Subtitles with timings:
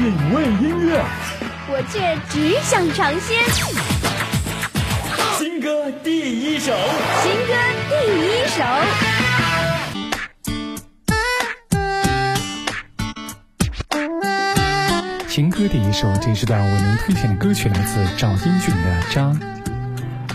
[0.00, 1.04] 品味音乐，
[1.68, 3.36] 我却只想尝鲜。
[5.36, 6.72] 新歌第一首，
[7.22, 7.52] 新歌
[7.90, 7.92] 第
[8.24, 8.64] 一首。
[15.28, 19.20] 情歌第一首，这是段为您推荐的歌曲，来自赵英俊的《渣》。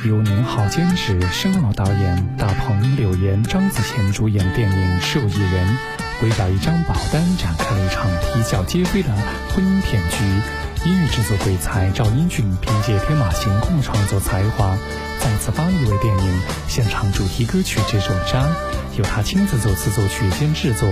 [0.07, 5.68] 由宁浩监制，申奥导演，大鹏、柳岩、张子贤主演电影《受益人》，
[6.21, 9.09] 围绕一张保单展开了一场啼笑皆非的
[9.54, 10.66] 婚姻骗局。
[10.85, 14.77] 音乐制作鬼才赵英俊凭借天马行空创作才华，
[15.25, 18.43] 再次发力为电影现场主题歌曲这首《渣》，
[18.95, 20.88] 由他亲自作词作曲兼制作。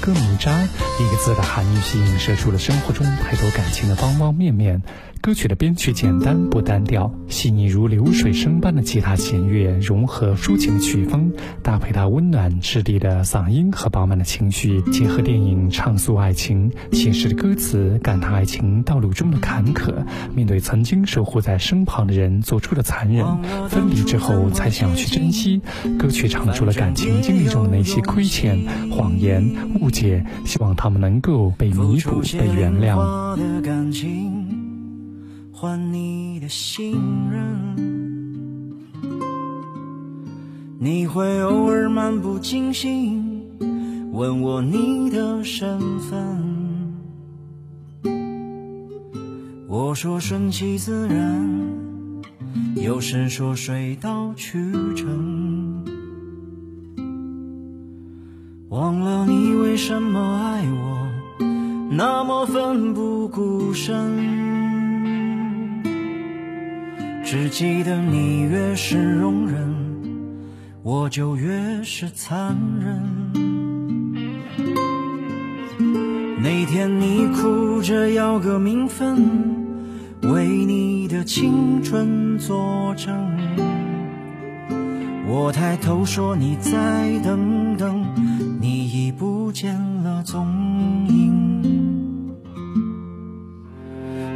[0.00, 0.52] 歌名“渣”
[1.00, 4.82] 一个字的含义是映射出了生活中太多感情的方方面面。
[5.20, 20.04] 歌曲的编曲简单不单调，细腻如流水声般的吉他弦乐融合抒情的曲风，搭配他温暖质地的嗓音和饱满的情绪，结合电影畅诉爱情，写实的歌词感叹爱情道路中的坎坷，
[20.34, 23.24] 面对曾经守护在身旁的人做出的残忍，
[23.72, 25.62] 分离之后才想要去珍惜。
[25.98, 28.58] 歌曲唱出了感情经历中的那些亏欠、
[28.90, 29.42] 谎言、
[29.80, 32.98] 误解，希望他们能够被弥补、被原谅。
[35.50, 36.92] 换你的信
[37.30, 38.68] 任，
[40.78, 43.42] 你会偶尔漫不经心
[44.12, 46.92] 问我你的身份，
[49.68, 51.48] 我说顺其自然，
[52.76, 55.84] 有时说水到渠成，
[58.68, 61.08] 忘了你为什么爱我
[61.90, 64.42] 那么奋不顾身。
[67.24, 69.74] 只记得你越是容忍，
[70.82, 73.00] 我就越是残忍。
[76.42, 79.71] 那天你哭着要个名分，
[80.22, 83.12] 为你的青春作证。
[85.26, 86.70] 我抬头说你再
[87.24, 88.04] 等等，
[88.60, 89.74] 你已不见
[90.04, 90.46] 了踪
[91.08, 91.32] 影。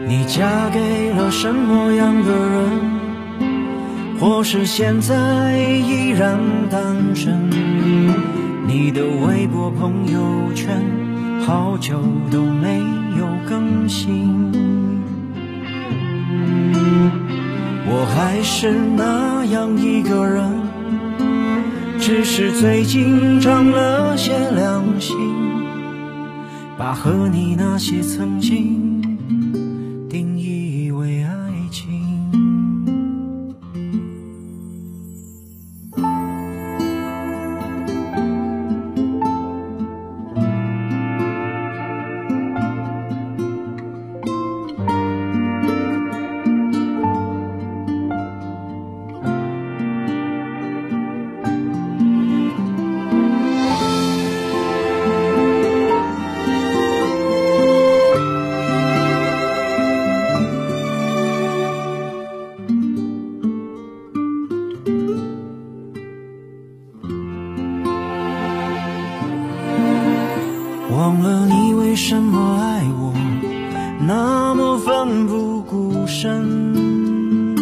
[0.08, 2.70] 你嫁给了什么样的人？
[4.18, 6.38] 或是现在依然
[6.70, 7.50] 单身？
[8.66, 10.82] 你的微博朋友圈
[11.42, 12.00] 好久
[12.30, 12.80] 都没
[13.18, 15.05] 有更新。
[17.88, 20.50] 我还是那样一个人，
[22.00, 25.16] 只是最近长了些良心，
[26.76, 28.85] 把和你那些曾经。
[76.06, 77.54] 深，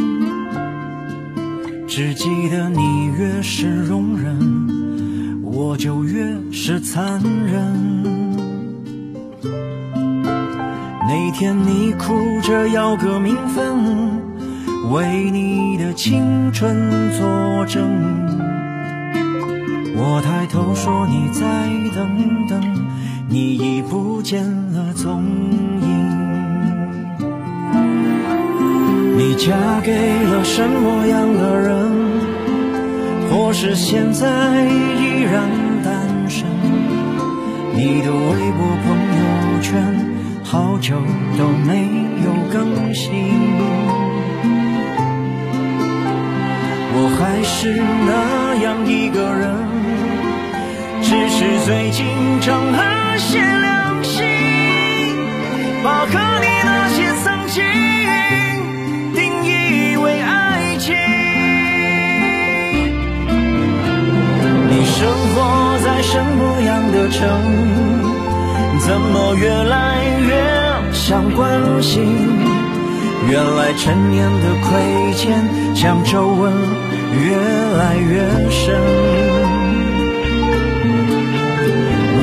[1.86, 8.04] 只记得你越是容忍，我就越是残忍。
[11.06, 14.20] 那天你哭着要个名分，
[14.92, 16.76] 为你的青春
[17.12, 17.82] 作证，
[19.96, 21.42] 我抬头说你再
[21.94, 22.60] 等等。
[23.26, 25.24] 你已不见了踪
[25.80, 25.93] 影，
[29.16, 29.92] 你嫁给
[30.24, 31.72] 了什么样的人？
[33.30, 34.26] 或是现在
[34.66, 35.48] 依然
[35.84, 36.44] 单身？
[37.74, 39.72] 你的微博朋友圈
[40.42, 40.96] 好久
[41.38, 41.86] 都没
[42.24, 43.12] 有更新，
[46.92, 47.72] 我还是
[48.06, 49.54] 那样一个人。
[51.02, 52.04] 只是最近
[52.40, 54.24] 长了些良心，
[55.84, 57.62] 把和你那些曾经
[66.06, 67.20] 什么样的城？
[68.80, 70.30] 怎么越来越
[70.92, 72.04] 想关心？
[73.26, 75.42] 原来陈年的亏欠，
[75.74, 76.52] 像皱纹
[77.24, 77.36] 越
[77.78, 78.20] 来越
[78.50, 78.78] 深。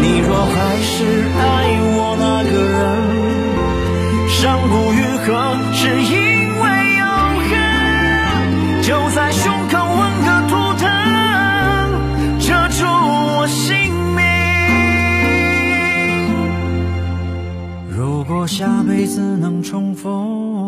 [0.01, 0.95] 你若还是
[19.13, 20.60] 次能重逢。